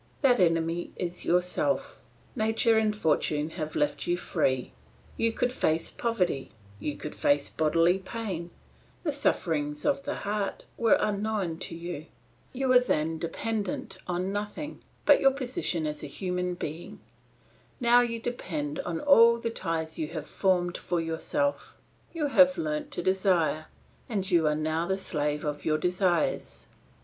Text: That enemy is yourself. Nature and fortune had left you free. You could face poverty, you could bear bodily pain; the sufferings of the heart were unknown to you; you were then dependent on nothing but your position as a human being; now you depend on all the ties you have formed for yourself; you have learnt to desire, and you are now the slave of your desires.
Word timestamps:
That 0.23 0.39
enemy 0.39 0.91
is 0.95 1.25
yourself. 1.25 1.99
Nature 2.35 2.75
and 2.79 2.95
fortune 2.95 3.51
had 3.51 3.75
left 3.75 4.07
you 4.07 4.17
free. 4.17 4.73
You 5.15 5.31
could 5.31 5.53
face 5.53 5.91
poverty, 5.91 6.51
you 6.79 6.97
could 6.97 7.21
bear 7.21 7.37
bodily 7.55 7.99
pain; 7.99 8.49
the 9.03 9.11
sufferings 9.11 9.85
of 9.85 10.01
the 10.01 10.15
heart 10.25 10.65
were 10.75 10.97
unknown 10.99 11.59
to 11.59 11.75
you; 11.75 12.07
you 12.51 12.67
were 12.67 12.79
then 12.79 13.19
dependent 13.19 13.99
on 14.07 14.31
nothing 14.33 14.81
but 15.05 15.21
your 15.21 15.29
position 15.29 15.85
as 15.85 16.03
a 16.03 16.07
human 16.07 16.55
being; 16.55 16.99
now 17.79 18.01
you 18.01 18.19
depend 18.19 18.79
on 18.79 18.99
all 18.99 19.37
the 19.37 19.51
ties 19.51 19.99
you 19.99 20.07
have 20.07 20.25
formed 20.25 20.77
for 20.77 20.99
yourself; 20.99 21.77
you 22.11 22.25
have 22.25 22.57
learnt 22.57 22.89
to 22.89 23.03
desire, 23.03 23.67
and 24.09 24.31
you 24.31 24.47
are 24.47 24.55
now 24.55 24.87
the 24.87 24.97
slave 24.97 25.45
of 25.45 25.63
your 25.63 25.77
desires. 25.77 26.65